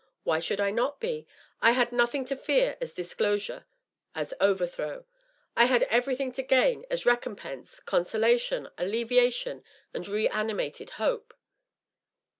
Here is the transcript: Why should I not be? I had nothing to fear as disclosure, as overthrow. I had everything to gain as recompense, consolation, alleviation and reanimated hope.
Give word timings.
Why 0.23 0.39
should 0.39 0.59
I 0.59 0.71
not 0.71 0.99
be? 0.99 1.27
I 1.61 1.73
had 1.73 1.91
nothing 1.91 2.25
to 2.25 2.35
fear 2.35 2.75
as 2.81 2.91
disclosure, 2.91 3.65
as 4.15 4.33
overthrow. 4.41 5.05
I 5.55 5.65
had 5.65 5.83
everything 5.83 6.31
to 6.31 6.41
gain 6.41 6.85
as 6.89 7.05
recompense, 7.05 7.79
consolation, 7.79 8.67
alleviation 8.79 9.63
and 9.93 10.07
reanimated 10.07 10.89
hope. 10.97 11.35